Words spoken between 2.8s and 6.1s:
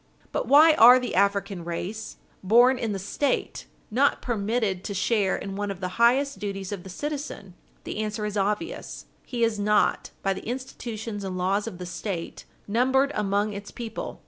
the State, not permitted to share in one of the